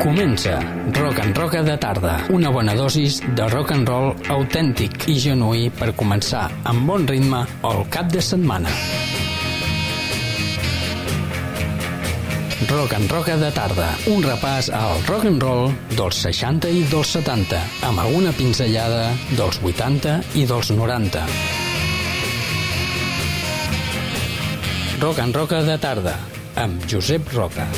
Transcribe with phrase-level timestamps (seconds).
[0.00, 0.60] Comença
[0.92, 5.66] Rock and Roca de tarda, una bona dosis de rock and roll autèntic i genuí
[5.72, 8.70] per començar amb bon ritme el cap de setmana.
[12.68, 17.12] Rock and Roca de tarda, un repàs al rock and roll dels 60 i dels
[17.16, 21.24] 70, amb alguna pinzellada dels 80 i dels 90.
[25.00, 26.18] Rock and Roca de tarda,
[26.56, 27.68] amb Josep Roca.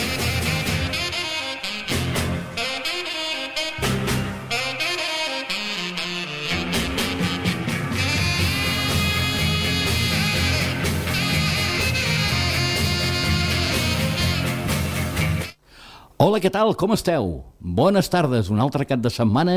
[16.19, 16.73] Hola, què tal?
[16.75, 17.29] Com esteu?
[17.63, 19.53] Bones tardes, un altre cap de setmana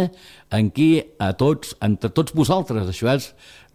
[0.53, 3.31] en qui a tots, entre tots vosaltres, això és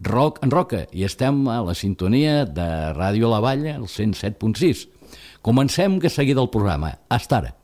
[0.06, 4.86] Rock en Roca, i estem a la sintonia de Ràdio La Valla, el 107.6.
[5.42, 6.94] Comencem que seguida el programa.
[7.10, 7.56] Hasta ara.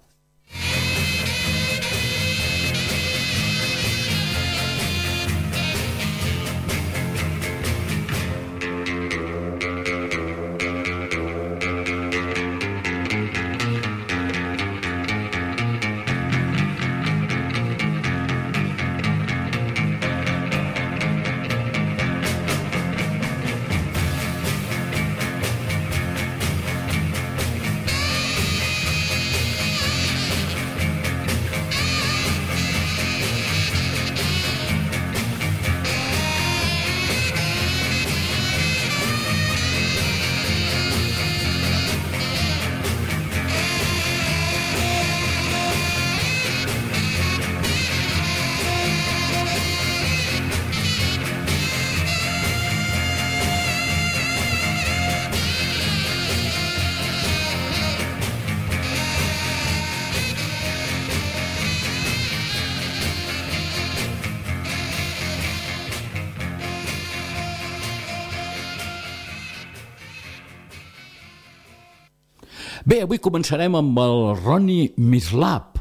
[72.93, 75.79] Bé, avui començarem amb el Ronnie Mislap,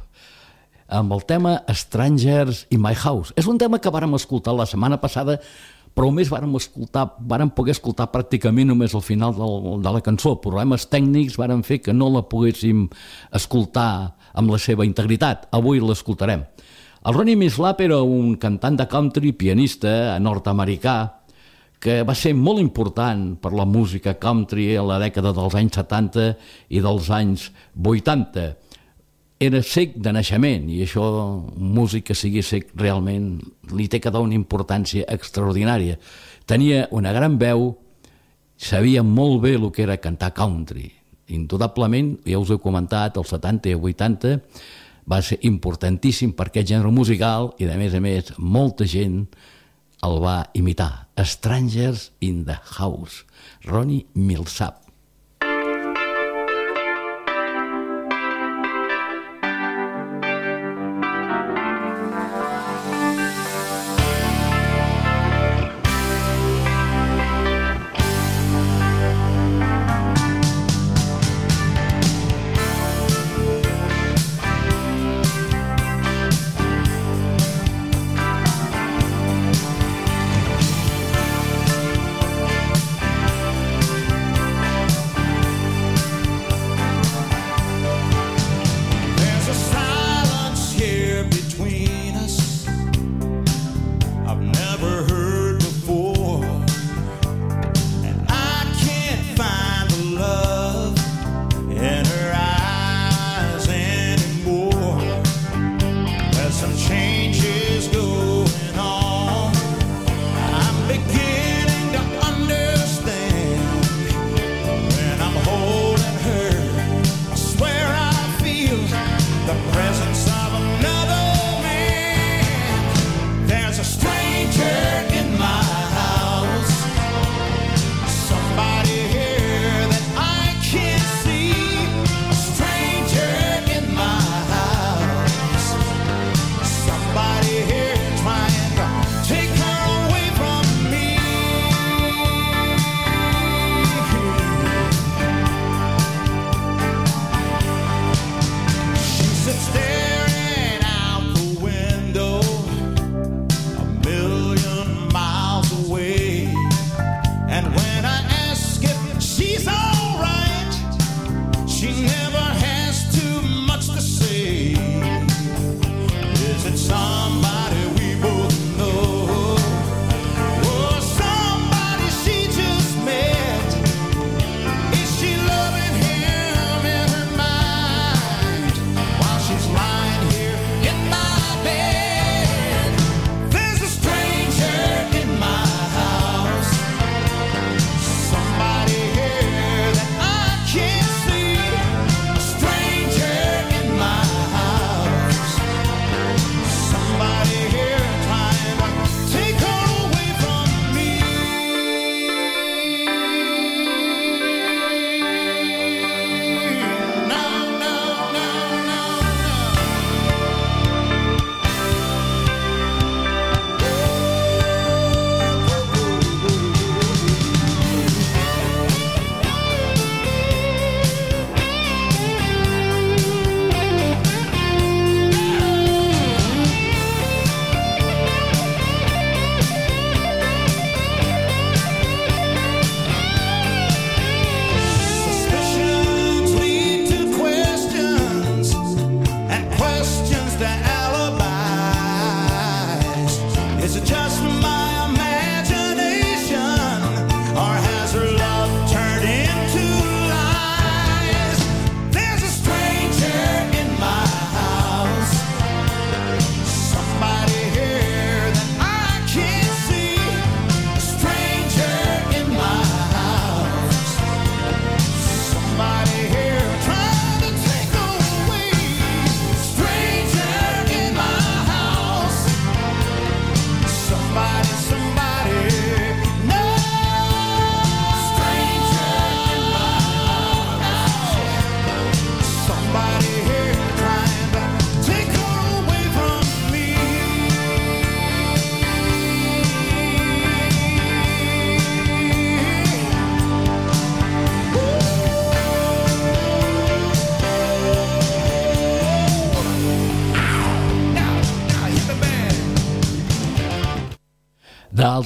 [0.87, 3.33] amb el tema Strangers in My House.
[3.35, 5.35] És un tema que vàrem escoltar la setmana passada,
[5.91, 10.37] però més vàrem, escoltar, vàrem poder escoltar pràcticament només al final del, de la cançó.
[10.39, 12.85] Problemes tècnics varen fer que no la poguéssim
[13.35, 13.89] escoltar
[14.31, 15.49] amb la seva integritat.
[15.51, 16.47] Avui l'escoltarem.
[17.01, 20.95] El Ronnie Mislap era un cantant de country, pianista nord-americà,
[21.81, 26.25] que va ser molt important per la música country a la dècada dels anys 70
[26.69, 28.43] i dels anys 80.
[29.41, 31.01] Era sec de naixement i això,
[31.57, 33.31] un músic que sigui sec realment
[33.73, 35.97] li té que dar una importància extraordinària.
[36.45, 37.71] Tenia una gran veu,
[38.61, 40.85] sabia molt bé el que era cantar country.
[41.33, 44.37] Indudablement, ja us he comentat, als 70 i 80
[45.09, 49.23] va ser importantíssim per aquest gènere musical i, de més a més, molta gent
[50.05, 51.07] el va imitar.
[51.21, 53.25] Strangers in the House,
[53.65, 54.80] Ronnie Millsap.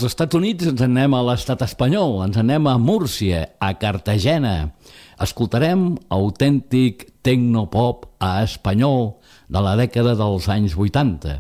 [0.06, 4.72] Estats Units ens anem a l'estat espanyol, ens anem a Múrcia, a Cartagena.
[5.22, 9.16] Escoltarem autèntic tecnopop a espanyol
[9.50, 11.40] de la dècada dels anys 80.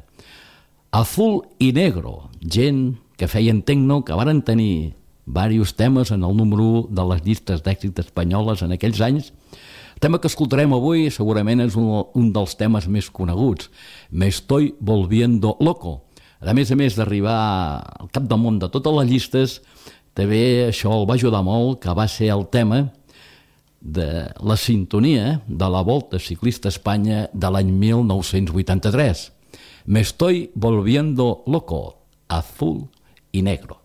[0.95, 4.95] Azul i Negro, gent que feien tecno, que varen tenir
[5.25, 9.33] diversos temes en el número de les llistes d'èxit espanyoles en aquells anys.
[9.95, 13.69] El tema que escoltarem avui segurament és un, un dels temes més coneguts.
[14.11, 16.04] Me estoy volviendo loco.
[16.45, 17.39] A més a més d'arribar
[17.99, 19.55] al cap del món de totes les llistes,
[20.13, 22.83] també això el va ajudar molt, que va ser el tema
[23.81, 29.25] de la sintonia de la Volta Ciclista Espanya de l'any 1983.
[29.85, 31.97] Me estoy volviendo loco,
[32.27, 32.89] azul
[33.31, 33.84] y negro.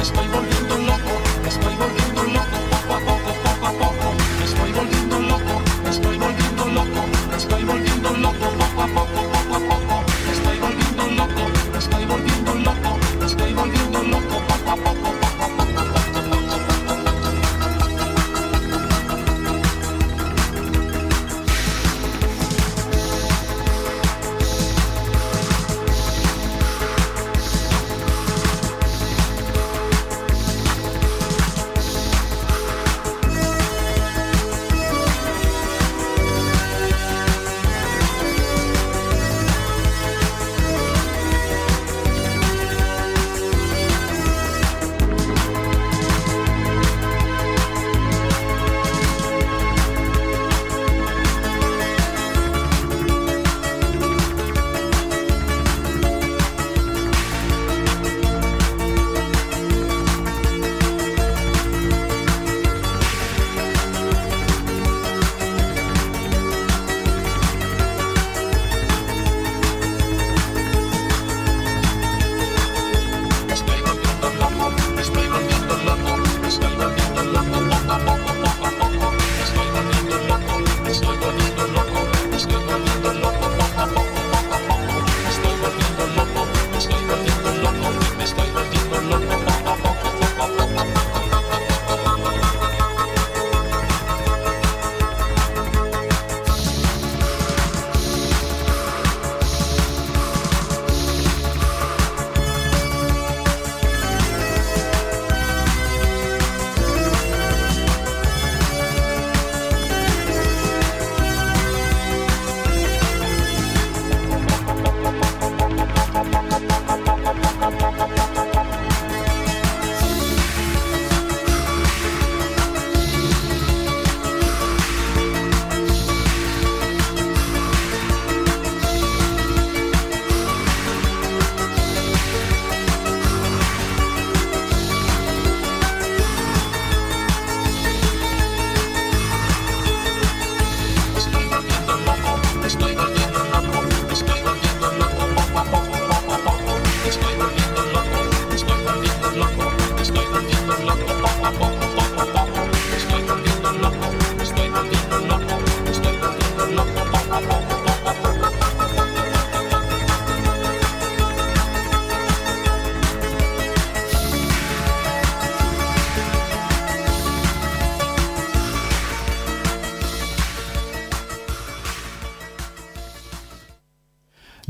[0.00, 0.73] estoy volviendo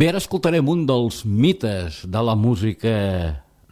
[0.05, 2.91] Bé, ara escoltarem un dels mites de la música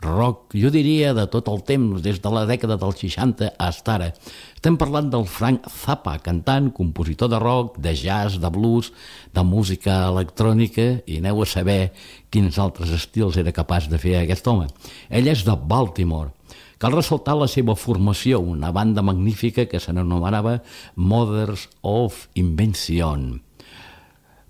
[0.00, 4.06] rock, jo diria de tot el temps, des de la dècada dels 60 fins ara.
[4.54, 8.94] Estem parlant del Frank Zappa, cantant, compositor de rock, de jazz, de blues,
[9.36, 11.92] de música electrònica, i aneu a saber
[12.32, 14.72] quins altres estils era capaç de fer aquest home.
[15.12, 16.32] Ell és de Baltimore.
[16.80, 20.62] Cal ressaltar la seva formació, una banda magnífica que se n'anomenava
[20.96, 23.34] Mothers of Invention.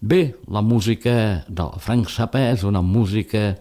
[0.04, 3.52] Bé, la música del Frank Zappa és una música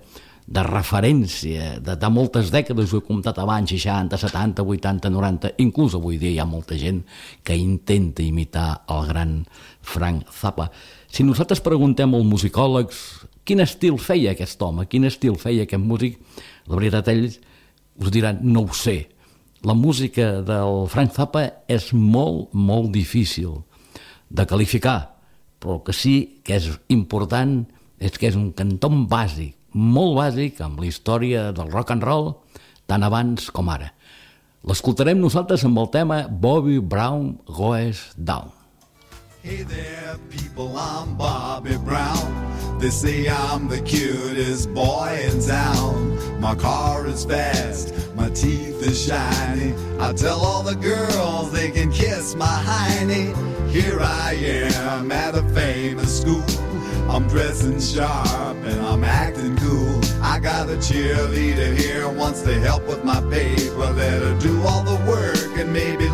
[0.49, 5.93] de referència de, de moltes dècades, ho he comptat abans, 60, 70, 80, 90, inclús
[5.99, 7.03] avui dia hi ha molta gent
[7.45, 9.37] que intenta imitar el gran
[9.85, 10.71] Frank Zappa.
[11.05, 13.05] Si nosaltres preguntem als musicòlegs
[13.45, 16.17] quin estil feia aquest home, quin estil feia aquest músic,
[16.65, 17.37] la veritat ells
[18.01, 19.11] us diran, no ho sé.
[19.61, 23.59] La música del Frank Zappa és molt, molt difícil
[24.33, 25.20] de qualificar,
[25.61, 27.61] però que sí que és important
[28.01, 32.33] és que és un canton bàsic, molt bàsic amb la història del rock and roll,
[32.89, 33.91] tant abans com ara.
[34.67, 38.60] L'escoltarem nosaltres amb el tema Bobby Brown Goes Down.
[39.43, 42.77] Hey there, people, I'm Bobby Brown.
[42.79, 46.39] They say I'm the cutest boy in town.
[46.39, 49.73] My car is fast, my teeth are shiny.
[49.99, 53.33] I tell all the girls they can kiss my hiney.
[53.71, 56.45] Here I am at a famous school.
[57.09, 60.01] I'm dressing sharp and I'm acting cool.
[60.21, 63.91] I got a cheerleader here wants to help with my paper.
[63.91, 66.05] Let her do all the work and maybe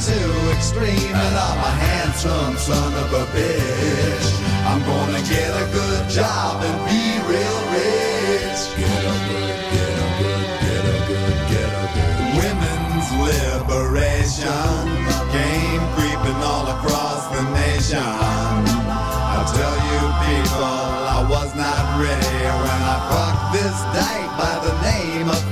[0.00, 4.26] too extreme and I'm a handsome son of a bitch.
[4.62, 8.62] I'm gonna get a good job and be real rich.
[8.78, 12.14] Get a good, get a good, get a good, get a good.
[12.38, 14.86] Women's liberation
[15.34, 17.98] came creeping all across the nation.
[17.98, 20.00] I tell you
[20.30, 20.78] people,
[21.10, 25.47] I was not ready when I fucked this dyke by the name of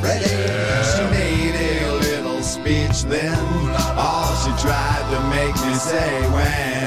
[5.78, 6.87] say when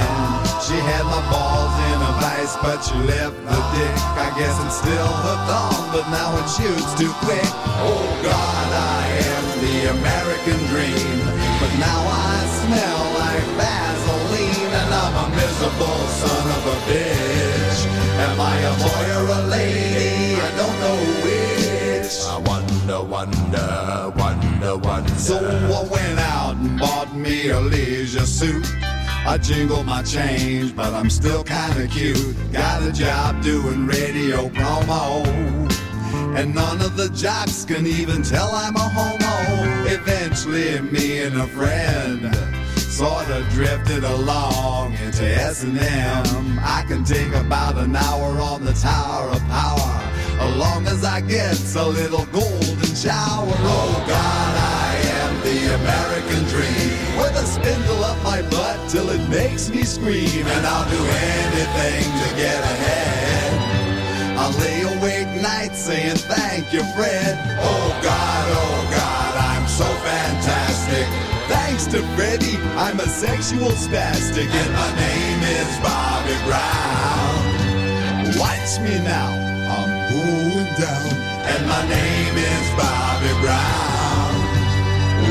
[0.66, 3.96] she had my balls in a vice, but she left the dick.
[4.18, 7.50] I guess I'm still hooked on, but now it shoots too quick.
[7.86, 11.22] Oh God, I am the American dream,
[11.62, 17.80] but now I smell like Vaseline, and I'm a miserable son of a bitch.
[18.26, 20.42] Am I a boy or a lady?
[20.42, 21.59] I don't know which.
[22.10, 25.14] I ah, wonder, wonder, wonder, wonder.
[25.14, 28.66] So I went out and bought me a leisure suit.
[29.28, 32.36] I jingle my change, but I'm still kinda cute.
[32.52, 35.24] Got a job doing radio promo.
[36.36, 39.86] And none of the jocks can even tell I'm a homo.
[39.86, 42.36] Eventually, me and a friend
[43.00, 46.60] sorta drifted along into S&M.
[46.62, 49.96] I can take about an hour on the Tower of Power,
[50.40, 53.54] as long as I get a little golden shower.
[53.76, 59.30] Oh God, I am the American dream, with a spindle up my butt till it
[59.30, 63.52] makes me scream, and I'll do anything to get ahead.
[64.38, 67.38] I lay awake nights saying thank you, Fred.
[67.60, 71.08] Oh God, oh God, I'm so fantastic.
[71.48, 78.40] Thanks to Freddie, I'm a sexual spastic, and my name is Bobby Brown.
[78.40, 79.49] Watch me now,
[80.10, 81.12] Going down,
[81.46, 84.34] and my name is Bobby Brown.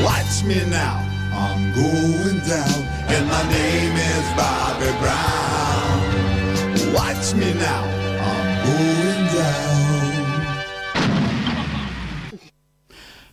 [0.07, 1.03] Watch me now,
[1.35, 2.79] I'm going down,
[3.11, 5.99] and my name is Bobby Brown.
[6.95, 7.83] Watch me now,
[8.23, 9.69] I'm going down.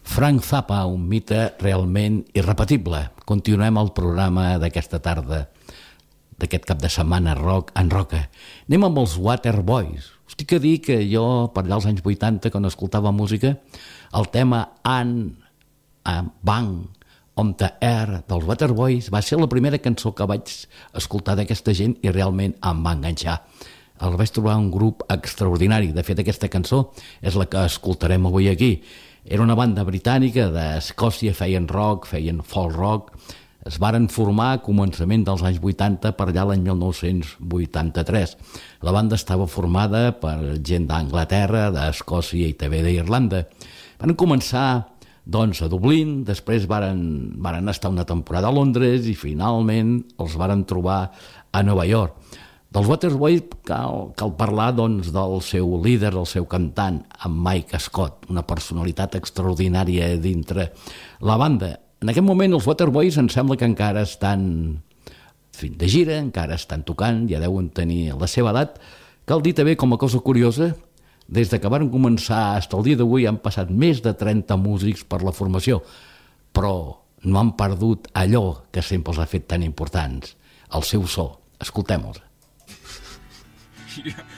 [0.02, 3.10] Frank Zappa, un mite realment irrepetible.
[3.22, 5.46] Continuem el programa d'aquesta tarda,
[6.42, 8.26] d'aquest cap de setmana rock en roca.
[8.66, 10.15] Anem amb els Waterboys.
[10.26, 13.56] Us dic dir que jo, per allà als anys 80, quan escoltava música,
[14.14, 15.37] el tema An
[16.42, 16.87] Bang,
[17.37, 20.52] on the Air dels Waterboys va ser la primera cançó que vaig
[20.97, 23.37] escoltar d'aquesta gent i realment em va enganxar.
[24.00, 25.92] El vaig trobar un grup extraordinari.
[25.92, 26.90] De fet, aquesta cançó
[27.21, 28.83] és la que escoltarem avui aquí.
[29.25, 33.12] Era una banda britànica d'Escòcia, feien rock, feien folk rock,
[33.66, 38.37] es varen formar a començament dels anys 80 per allà l'any 1983.
[38.87, 43.42] La banda estava formada per gent d'Anglaterra, d'Escòcia i també d'Irlanda.
[43.99, 44.68] Van començar
[45.26, 47.00] doncs, a Dublín, després varen,
[47.42, 51.00] varen estar una temporada a Londres i finalment els varen trobar
[51.50, 52.14] a Nova York.
[52.70, 58.28] Dels Waterboys cal, cal parlar doncs, del seu líder, el seu cantant, en Mike Scott,
[58.30, 60.70] una personalitat extraordinària dintre
[61.25, 61.73] la banda.
[62.06, 64.42] En aquest moment els Waterboys em sembla que encara estan
[65.58, 68.76] de gira, encara estan tocant, ja deuen tenir la seva edat.
[69.26, 70.68] Cal dir també com a cosa curiosa,
[71.26, 75.02] des de que van començar fins al dia d'avui han passat més de 30 músics
[75.02, 75.80] per la formació,
[76.54, 76.72] però
[77.26, 80.36] no han perdut allò que sempre els ha fet tan importants,
[80.78, 81.32] el seu so.
[81.58, 82.22] Escoltem-los.
[84.04, 84.22] Yeah.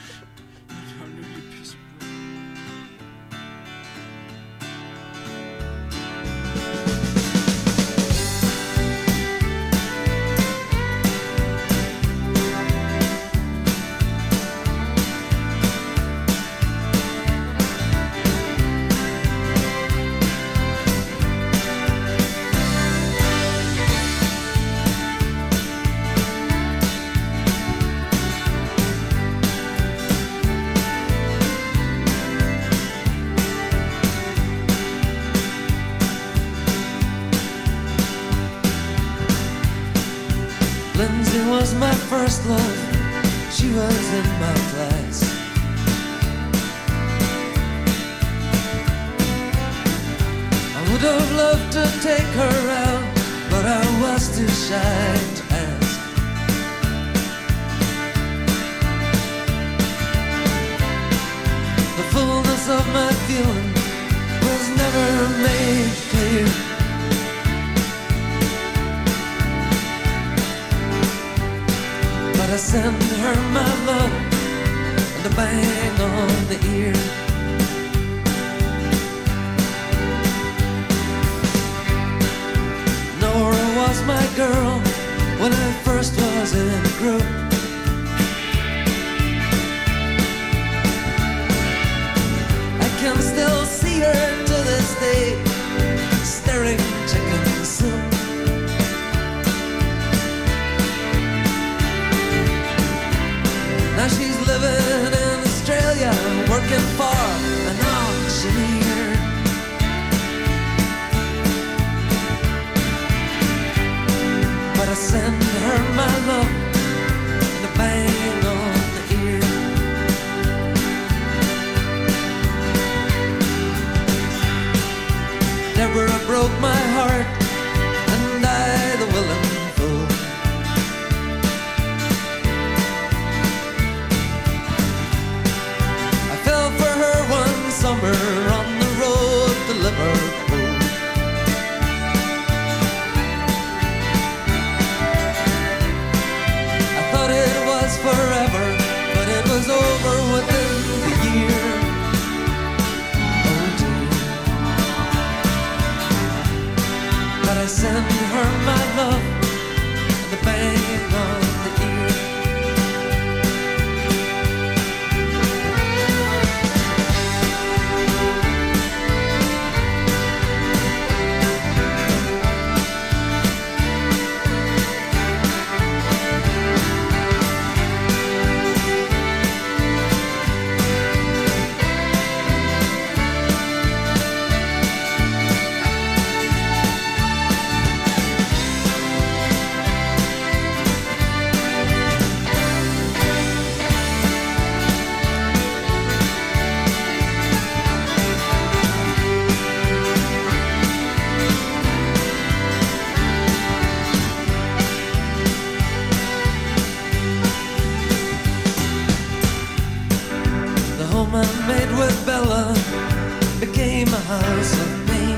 [213.61, 215.37] became a house of pain.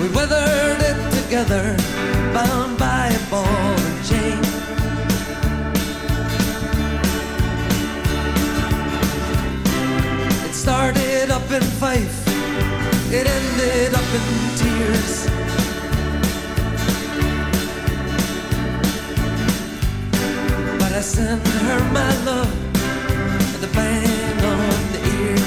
[0.00, 1.76] We weathered it together,
[2.32, 4.42] bound by a ball and chain.
[10.46, 12.26] It started up in Fife,
[13.12, 15.17] it ended up in tears.
[21.18, 22.54] send her my love
[23.34, 25.40] and the band on the ear.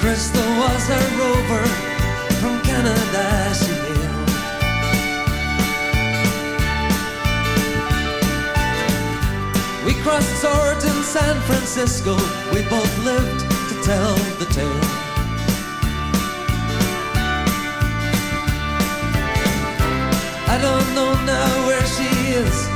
[0.00, 1.66] Crystal was a rover
[2.40, 3.24] from Canada
[3.60, 4.30] she hailed.
[9.86, 12.14] We crossed swords in San Francisco.
[12.52, 14.91] We both lived to tell the tale.
[20.54, 22.71] I don't know now where she is.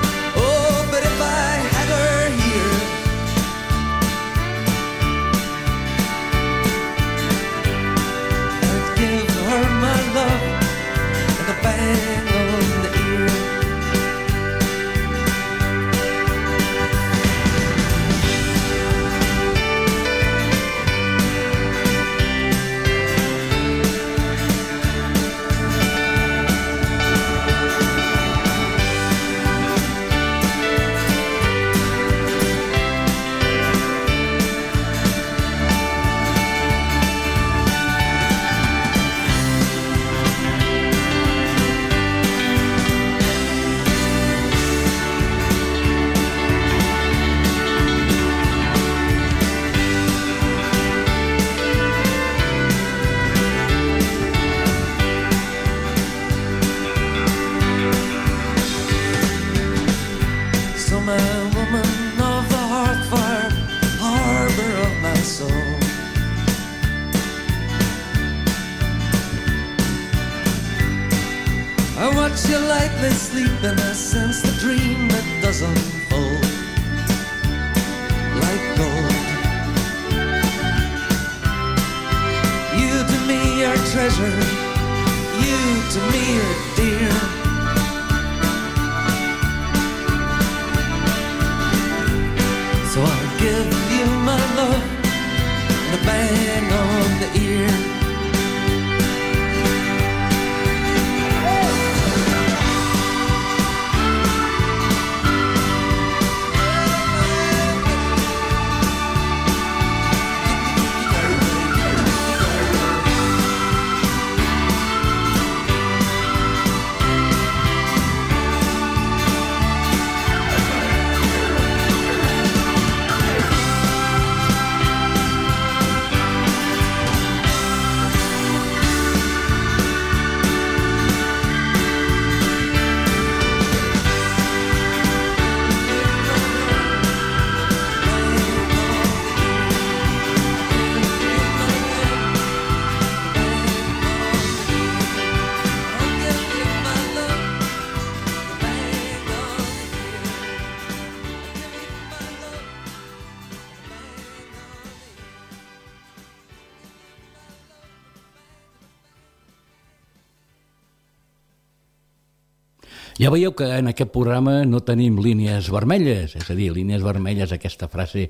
[163.27, 167.51] Ja veieu que en aquest programa no tenim línies vermelles, és a dir, línies vermelles,
[167.51, 168.29] aquesta frase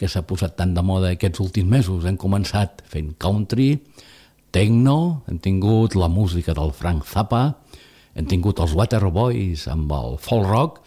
[0.00, 2.06] que s'ha posat tan de moda aquests últims mesos.
[2.08, 3.82] Hem començat fent country,
[4.48, 7.42] techno, hem tingut la música del Frank Zappa,
[8.16, 10.80] hem tingut els Waterboys amb el folk rock,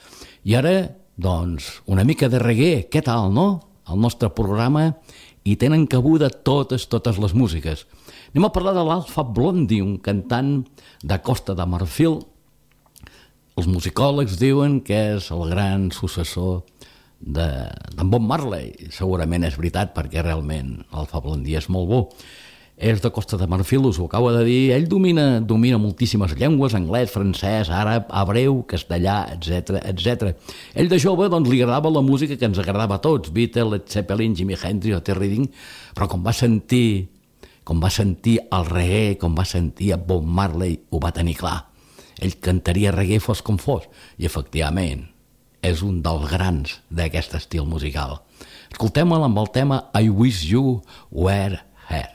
[0.49, 0.73] i ara,
[1.13, 3.47] doncs, una mica de reggae, què tal, no?
[3.85, 4.95] El nostre programa
[5.45, 7.85] i tenen cabuda totes, totes les músiques.
[8.33, 10.63] Anem a parlar de l'Alfa Blondie, un cantant
[11.05, 12.23] de Costa de Marfil,
[13.53, 16.63] els musicòlegs diuen que és el gran successor
[17.23, 18.89] d'en de, Bob Marley.
[18.91, 22.01] Segurament és veritat, perquè realment el Fa Blondí és molt bo.
[22.73, 24.73] És de Costa de Marfil, us ho acabo de dir.
[24.73, 30.33] Ell domina, domina moltíssimes llengües, anglès, francès, àrab, hebreu, castellà, etc etc.
[30.73, 33.85] Ell de jove doncs, li agradava la música que ens agradava a tots, Beatles, Led
[33.93, 35.51] Zeppelin, Jimi Hendrix o Terry Dean,
[35.93, 37.11] però com va sentir
[37.63, 41.61] com va sentir el reggae, com va sentir a Bob Marley, ho va tenir clar
[42.21, 45.07] ell cantaria reggae fos com fos, i efectivament
[45.63, 48.19] és un dels grans d'aquest estil musical.
[48.73, 52.11] Escoltem-el amb el tema I Wish You Were Here.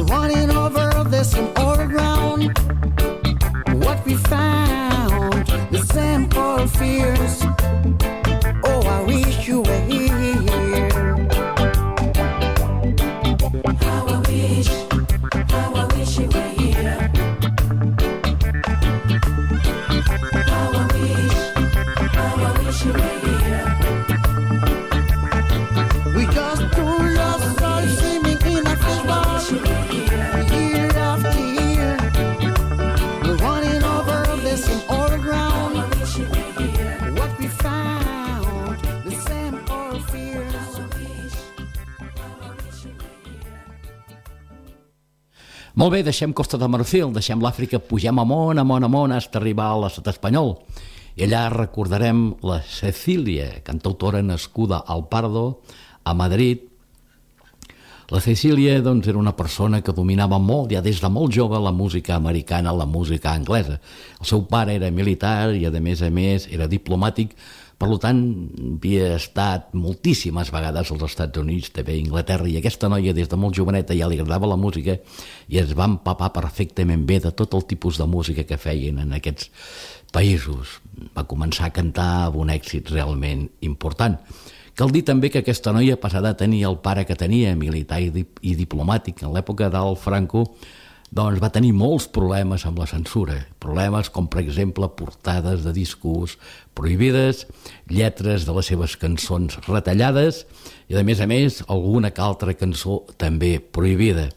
[0.00, 2.56] Running over the same old ground.
[3.84, 5.46] What we found,
[6.70, 7.41] fears.
[45.82, 49.64] Molt bé, deixem Costa de Marfil, deixem l'Àfrica, pugem amunt, amunt, amunt, fins a arribar
[49.72, 50.52] a l'estat espanyol.
[51.18, 55.42] I allà recordarem la Cecília, cantautora nascuda al Pardo,
[56.04, 56.62] a Madrid.
[58.14, 61.74] La Cecília doncs, era una persona que dominava molt, ja des de molt jove, la
[61.74, 63.80] música americana, la música anglesa.
[64.20, 67.34] El seu pare era militar i, a més a més, era diplomàtic,
[67.82, 68.18] per tant,
[68.62, 73.38] havia estat moltíssimes vegades als Estats Units, també a Inglaterra, i aquesta noia des de
[73.40, 74.94] molt joveneta ja li agradava la música
[75.50, 79.16] i es va empapar perfectament bé de tot el tipus de música que feien en
[79.18, 79.50] aquests
[80.14, 80.78] països.
[81.16, 84.20] Va començar a cantar amb un èxit realment important.
[84.78, 88.22] Cal dir també que aquesta noia passada a tenir el pare que tenia, militar i,
[88.46, 90.46] i diplomàtic, en l'època del Franco,
[91.12, 93.36] doncs va tenir molts problemes amb la censura.
[93.60, 96.38] Problemes com, per exemple, portades de discos
[96.72, 97.44] prohibides,
[97.92, 100.46] lletres de les seves cançons retallades
[100.88, 104.30] i, a més a més, alguna que altra cançó també prohibida.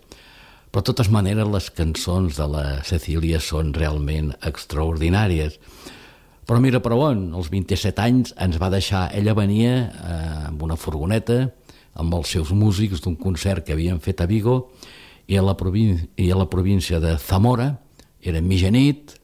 [0.67, 5.55] Però, de totes maneres, les cançons de la Cecília són realment extraordinàries.
[6.45, 10.19] Però mira per on, als 27 anys ens va deixar, ella venia eh,
[10.51, 11.45] amb una furgoneta
[11.95, 14.57] amb els seus músics d'un concert que havien fet a Vigo
[15.27, 17.71] i a la, provín i a la província de Zamora,
[18.21, 19.15] era mitjanit,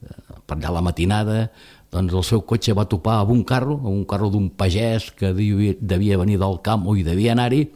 [0.46, 1.46] per allà la matinada,
[1.92, 5.32] doncs el seu cotxe va topar amb un carro, amb un carro d'un pagès que
[5.34, 7.66] devia, venir del camp o hi devia anar-hi,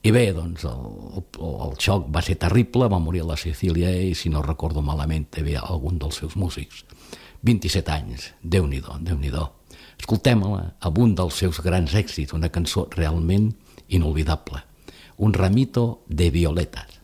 [0.00, 0.84] i bé, doncs el,
[1.20, 1.24] el,
[1.66, 5.26] el xoc va ser terrible, va morir a la Sicília i, si no recordo malament,
[5.32, 6.84] també algun dels seus músics.
[7.44, 9.48] 27 anys, Déu-n'hi-do, déu nhi déu
[10.00, 13.50] Escoltem-la amb un dels seus grans èxits, una cançó realment
[13.88, 14.62] inolvidable.
[15.20, 16.99] Un ramito de violetas.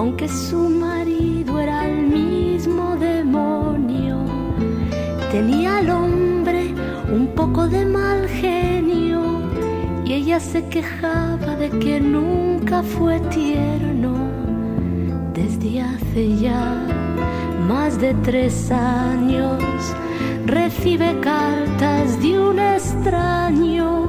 [0.00, 4.24] Aunque su marido era el mismo demonio.
[5.30, 6.74] Tenía al hombre
[7.12, 9.42] un poco de mal genio
[10.06, 14.14] y ella se quejaba de que nunca fue tierno.
[15.34, 16.82] Desde hace ya
[17.68, 19.62] más de tres años
[20.46, 24.08] recibe cartas de un extraño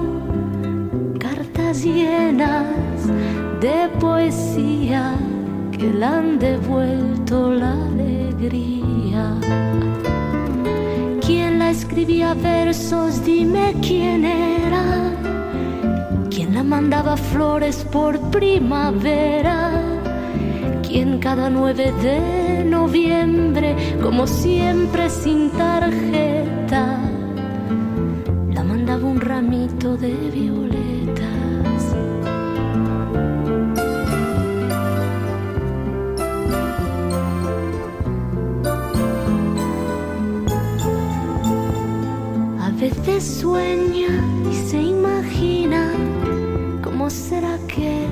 [1.20, 2.66] cartas llenas
[3.60, 5.18] de poesía
[5.82, 9.24] que le han devuelto la alegría.
[11.26, 13.26] ¿Quién la escribía versos?
[13.26, 14.84] Dime quién era.
[16.30, 19.72] ¿Quién la mandaba flores por primavera?
[20.88, 27.00] ¿Quién cada 9 de noviembre, como siempre sin tarjeta,
[28.54, 30.81] la mandaba un ramito de violetas?
[43.12, 44.08] Se sueña
[44.50, 45.92] y se imagina
[46.82, 48.10] cómo será aquel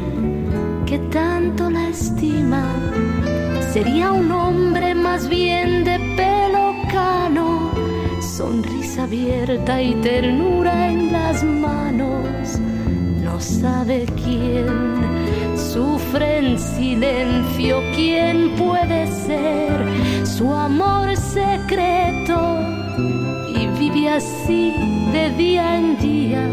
[0.86, 2.66] que tanto la estima.
[3.72, 7.72] Sería un hombre más bien de pelo cano,
[8.20, 12.60] sonrisa abierta y ternura en las manos.
[13.24, 14.68] No sabe quién
[15.56, 22.49] sufre en silencio, quién puede ser su amor secreto
[24.19, 24.73] así
[25.13, 26.43] de día en día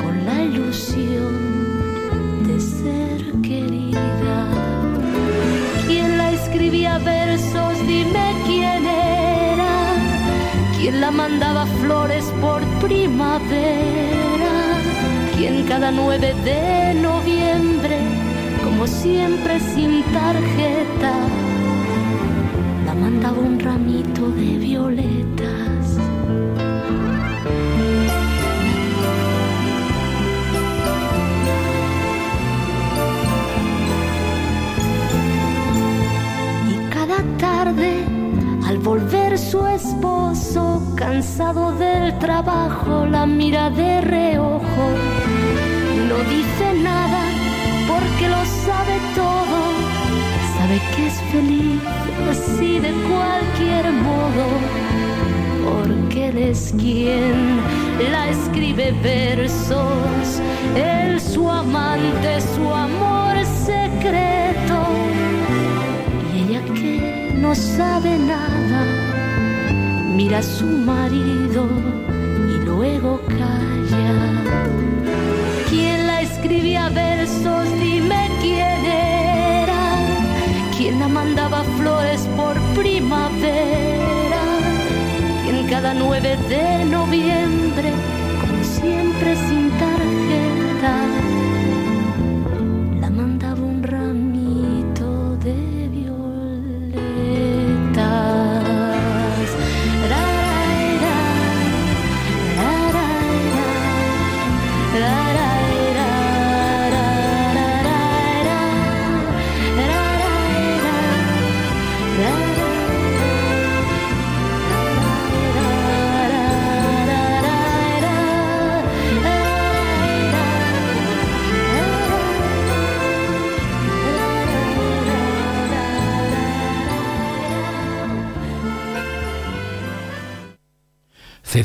[0.00, 1.34] con la ilusión
[2.46, 4.38] de ser querida.
[5.88, 7.74] ¿Quién la escribía versos?
[7.88, 9.74] Dime quién era.
[10.76, 14.54] ¿Quién la mandaba flores por primavera?
[15.34, 17.98] ¿Quién cada 9 de noviembre,
[18.62, 21.14] como siempre sin tarjeta,
[22.86, 25.71] la mandaba un ramito de violetas?
[38.82, 44.86] Volver su esposo, cansado del trabajo, la mira de reojo.
[46.08, 47.22] No dice nada
[47.86, 49.58] porque lo sabe todo.
[50.58, 51.80] Sabe que es feliz
[52.30, 54.44] así de cualquier modo.
[55.64, 57.60] Porque él es quien
[58.10, 60.40] la escribe versos.
[60.74, 65.01] Él su amante, su amor secreto
[67.52, 68.80] no sabe nada
[70.16, 71.68] mira a su marido
[72.48, 74.14] y luego calla.
[75.68, 77.64] ¿Quién la escribía versos?
[77.78, 79.82] Dime quién era.
[80.78, 84.42] ¿Quién la mandaba flores por primavera?
[85.42, 87.92] ¿Quién cada 9 de noviembre,
[88.40, 89.61] como siempre sin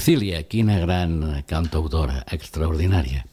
[0.08, 3.26] Cecília, quina gran cantautora, extraordinària.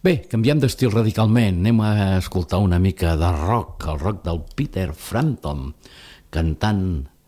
[0.00, 4.94] Bé, canviem d'estil radicalment, anem a escoltar una mica de rock, el rock del Peter
[4.96, 5.74] Frampton,
[6.32, 6.80] cantant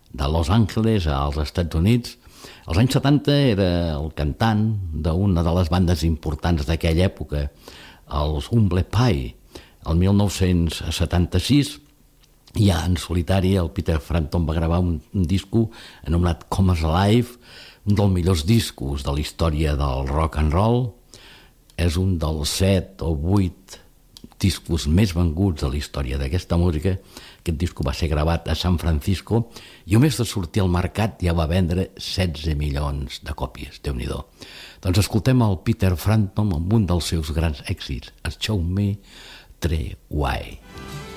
[0.08, 2.16] de Los Angeles als Estats Units.
[2.64, 3.68] Als anys 70 era
[3.98, 4.64] el cantant
[5.04, 7.44] d'una de les bandes importants d'aquella època,
[8.08, 9.34] els Humble Pie.
[9.84, 11.76] El 1976
[12.56, 15.68] ja en solitari el Peter Frampton va gravar un, un disco
[16.08, 17.36] anomenat Comes Alive,
[17.88, 20.90] un dels millors discos de la història del rock and roll.
[21.78, 23.78] És un dels set o vuit
[24.38, 26.96] discos més venguts de la història d'aquesta música.
[27.40, 29.46] Aquest disco va ser gravat a San Francisco
[29.86, 34.10] i només de sortir al mercat ja va vendre 16 milions de còpies, déu nhi
[34.82, 38.98] Doncs escoltem el Peter Frampton amb un dels seus grans èxits, Show Me
[39.58, 41.07] Three Way.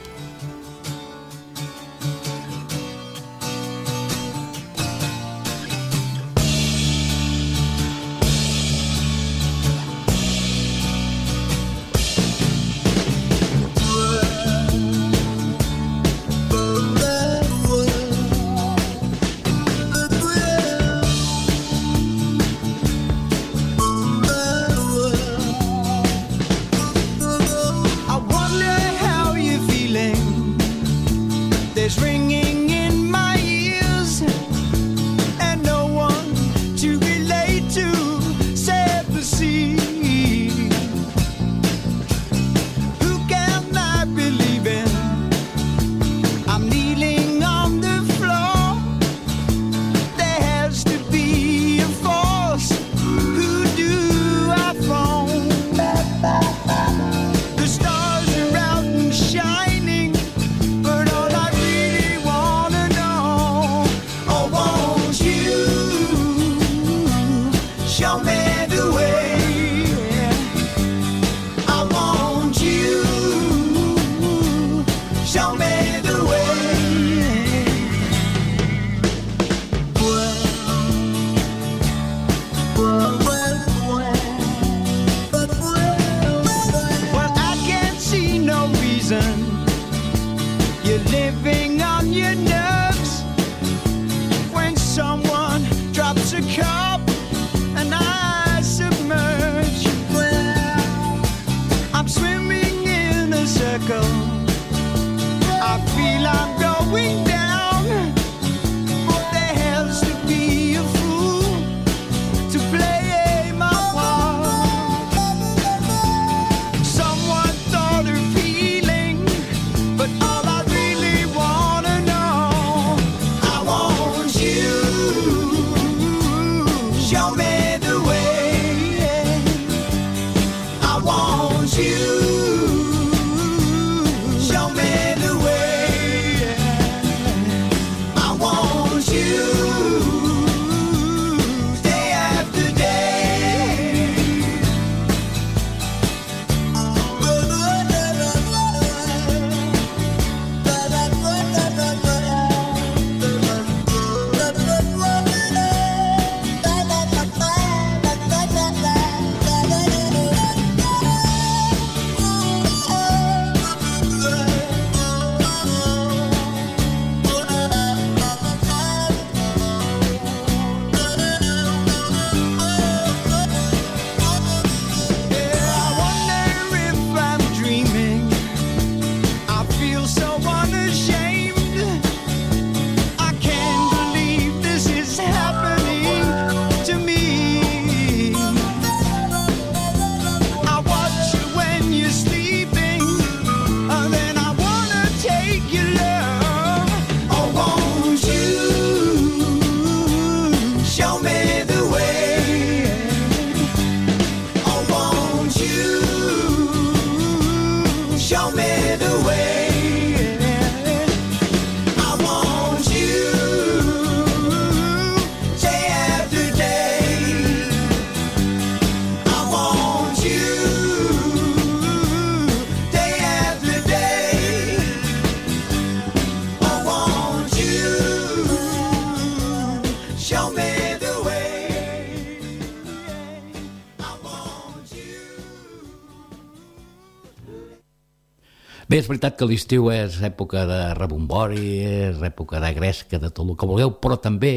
[239.02, 243.56] És veritat que l'estiu és època de rebombori, és època de gresca, de tot el
[243.58, 244.54] que vulgueu, però també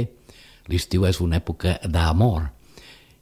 [0.69, 2.51] l'estiu és una època d'amor.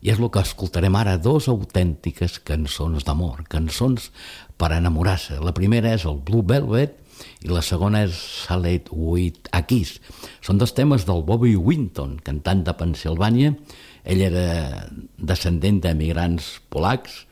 [0.02, 4.10] I és el que escoltarem ara, dos autèntiques cançons d'amor, cançons
[4.58, 5.38] per enamorar-se.
[5.38, 6.98] La primera és el Blue Velvet
[7.46, 8.18] i la segona és
[8.48, 10.00] Salad with a Kiss.
[10.42, 13.54] Són dos temes del Bobby Winton, cantant de Pensilvània.
[14.02, 14.88] Ell era
[15.22, 17.28] descendent d'emigrants polacs,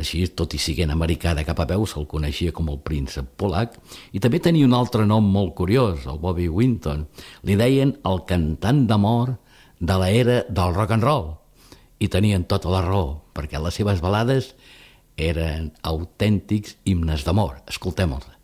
[0.00, 3.76] així, tot i siguent americà de cap a peu, se'l coneixia com el príncep polac,
[4.16, 7.06] i també tenia un altre nom molt curiós, el Bobby Winton.
[7.44, 9.36] Li deien el cantant d'amor
[9.80, 11.30] de l'era del rock and roll,
[12.00, 14.54] i tenien tota la raó, perquè les seves balades
[15.20, 17.60] eren autèntics himnes d'amor.
[17.68, 18.39] Escoltem-los.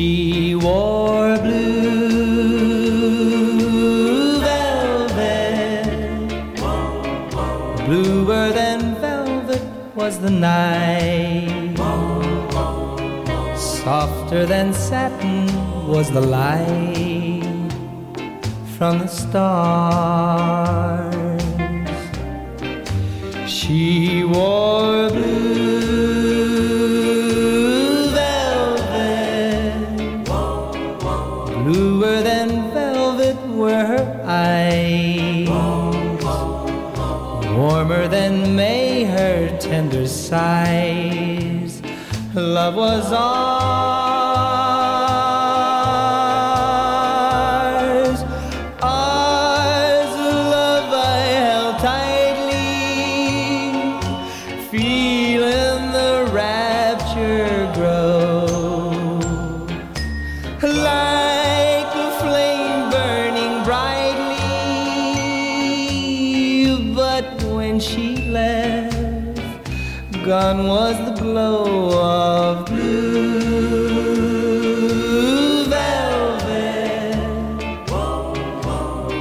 [0.00, 2.00] She wore blue
[4.40, 5.84] velvet.
[7.84, 9.62] Bluer than velvet
[9.94, 11.76] was the night.
[13.58, 15.46] Softer than satin
[15.86, 17.70] was the light
[18.78, 20.32] from the stars.
[23.46, 25.59] She wore blue
[37.90, 41.82] Warmer than May her tender sighs.
[42.36, 43.99] Love was ours.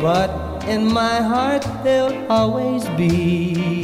[0.01, 3.83] But in my heart, there'll always be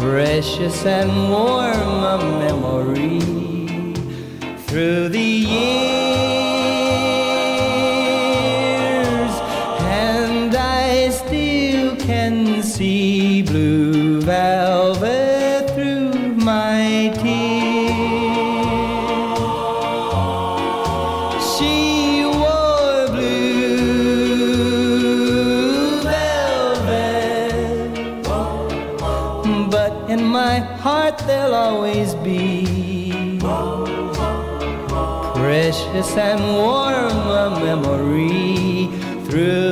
[0.00, 3.20] precious and warm a memory
[4.66, 6.37] through the years,
[35.90, 38.88] precious and warm a memory
[39.24, 39.67] through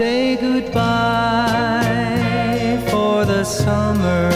[0.00, 0.80] say goodbye
[2.90, 4.30] for the summer.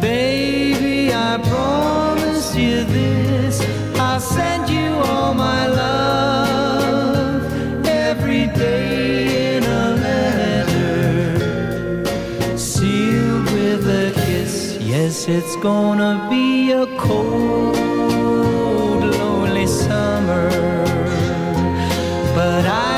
[0.00, 3.60] Baby, I promise you this.
[4.06, 7.42] I'll send you all my love
[7.86, 11.36] every day in a letter.
[12.56, 14.54] Sealed with a kiss.
[14.80, 17.76] Yes, it's gonna be a cold,
[19.18, 20.48] lonely summer.
[22.34, 22.89] But I'll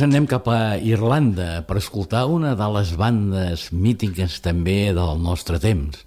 [0.00, 5.58] ens anem cap a Irlanda per escoltar una de les bandes mítiques també del nostre
[5.60, 5.98] temps.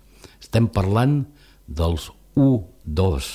[0.42, 1.20] Estem parlant
[1.70, 3.28] dels U2,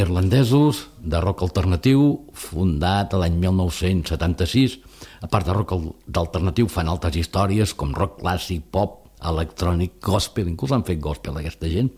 [0.00, 4.78] irlandesos de rock alternatiu, fundat l'any 1976.
[5.20, 10.48] A part de rock al- d'alternatiu fan altres històries com rock clàssic, pop, electrònic, gospel,
[10.48, 11.92] inclús han fet gospel aquesta gent.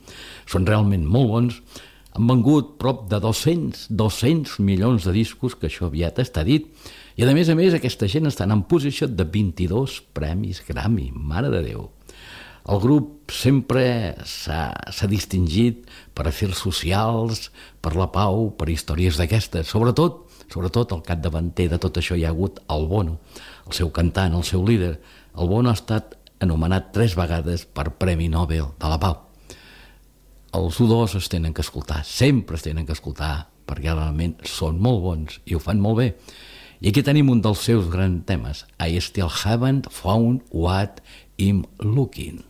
[0.44, 1.62] Són realment molt bons.
[2.16, 6.70] Han vengut prop de 200, 200 milions de discos, que això aviat està dit,
[7.16, 11.50] i a més a més aquesta gent estan en posició de 22 premis Grammy, mare
[11.52, 11.90] de Déu.
[12.72, 13.84] El grup sempre
[14.24, 15.84] s'ha distingit
[16.16, 17.50] per afers socials,
[17.84, 19.68] per la pau, per històries d'aquestes.
[19.68, 23.20] Sobretot, sobretot el capdavanter de tot això hi ha hagut el Bono,
[23.68, 24.96] el seu cantant, el seu líder.
[25.36, 29.25] El Bono ha estat anomenat tres vegades per Premi Nobel de la Pau.
[30.56, 35.02] Els U2 es tenen que escoltar, sempre es tenen que escoltar, perquè realment són molt
[35.04, 36.06] bons i ho fan molt bé.
[36.80, 41.02] I aquí tenim un dels seus grans temes, I still haven't found what
[41.36, 42.40] I'm looking.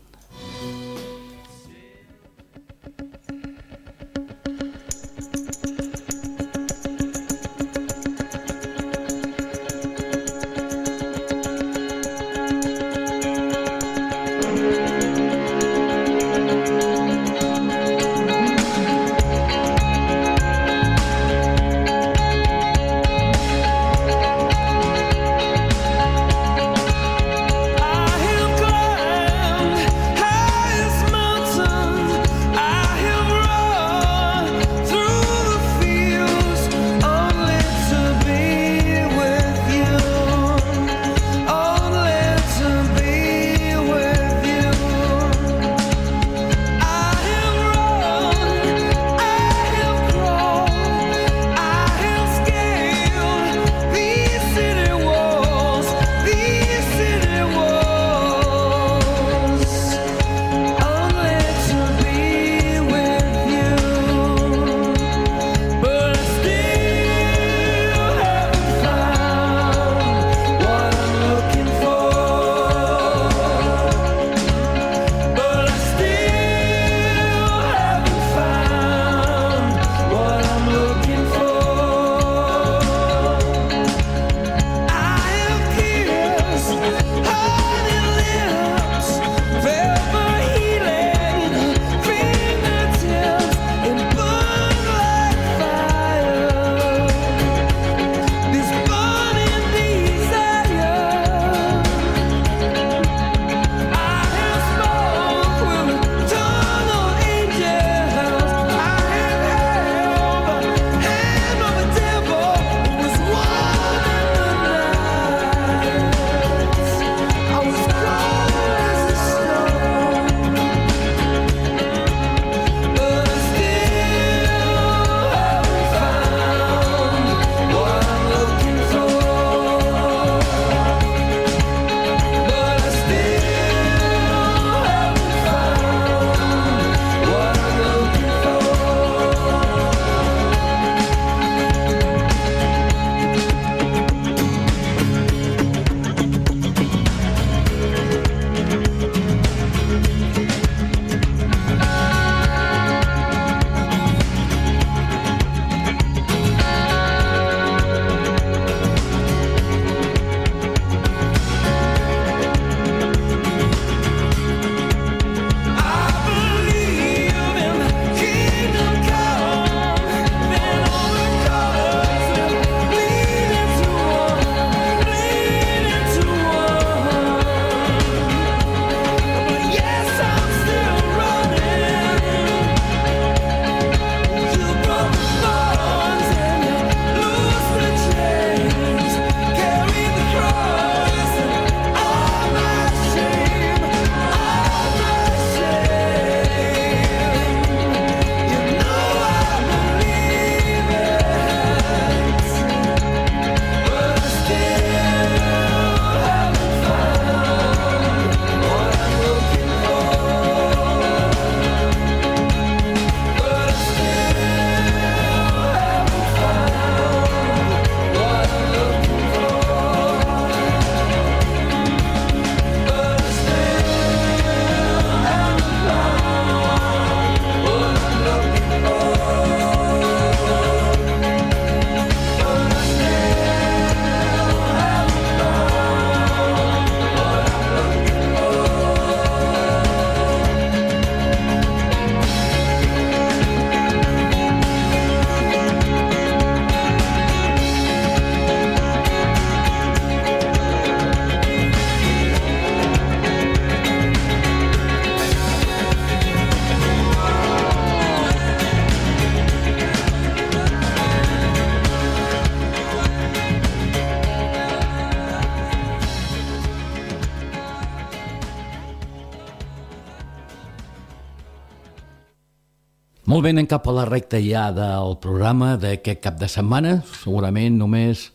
[273.47, 276.97] Anem cap a la recta ja del programa d'aquest cap de setmana.
[277.21, 278.33] Segurament només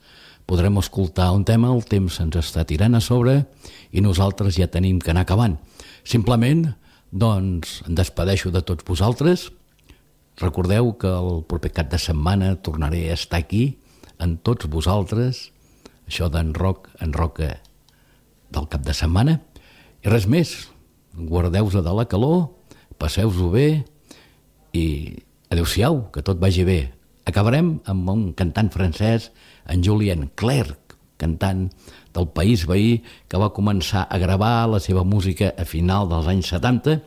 [0.47, 3.41] podrem escoltar un tema, el temps ens està tirant a sobre
[3.91, 5.57] i nosaltres ja tenim que anar acabant.
[6.07, 6.64] Simplement,
[7.12, 9.49] doncs, em despedeixo de tots vosaltres.
[10.39, 13.82] Recordeu que el proper cap de setmana tornaré a estar aquí,
[14.16, 15.49] en tots vosaltres,
[16.07, 17.57] això d'en rock, en roca
[18.47, 19.41] del cap de setmana.
[20.07, 20.72] I res més,
[21.20, 22.53] guardeu-vos de la calor,
[22.95, 23.91] passeu-vos-ho bé
[24.74, 24.86] i
[25.51, 26.80] adeu-siau, que tot vagi bé.
[27.28, 29.30] Acabarem amb un cantant francès,
[29.69, 31.67] en Julien Clerc, cantant
[32.15, 36.51] del país veí, que va començar a gravar la seva música a final dels anys
[36.55, 36.97] 70.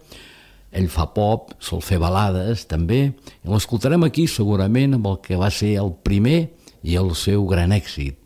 [0.74, 5.50] Ell fa pop, sol fer balades també, i l'escoltarem aquí segurament amb el que va
[5.54, 6.48] ser el primer
[6.82, 8.18] i el seu gran èxit,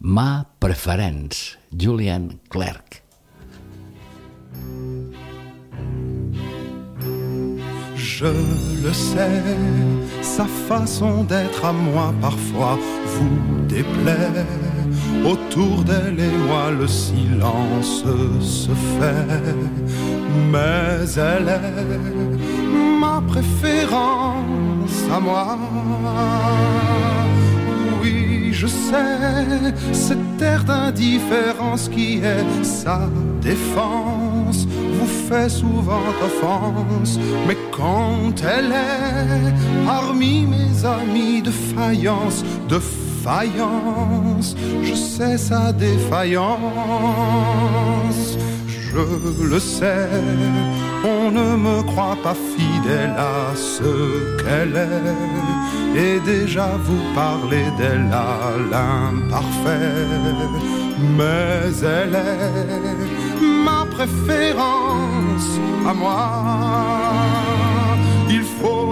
[0.00, 3.00] Ma Preference, Julian Clerc.
[8.24, 8.30] Je
[8.86, 9.42] le sais,
[10.22, 12.78] sa façon d'être à moi parfois
[13.12, 14.46] vous déplaît.
[15.26, 18.04] Autour d'elle et moi le silence
[18.40, 19.44] se fait,
[20.50, 25.58] mais elle est ma préférence à moi.
[28.54, 33.00] Je sais, cette air d'indifférence qui est sa
[33.42, 39.52] défense vous fait souvent offense, mais quand elle est
[39.84, 46.54] parmi mes amis de faïence, de faïence, je sais sa défaillance.
[48.94, 50.08] Je le sais,
[51.04, 58.08] on ne me croit pas fidèle à ce qu'elle est, et déjà vous parlez d'elle
[58.12, 60.06] à l'imparfait,
[61.18, 65.50] mais elle est ma préférence
[65.88, 67.63] à moi.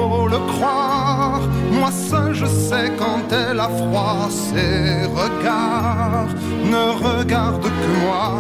[0.03, 6.35] Le croire, moi seul je sais quand elle a froid, ses regards
[6.65, 8.33] ne regardent que moi.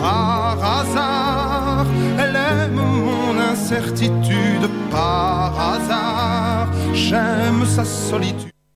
[0.00, 1.86] Par hasard,
[2.18, 8.57] elle aime mon incertitude, par hasard, j'aime sa solitude.